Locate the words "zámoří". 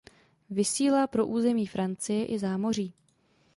2.39-2.93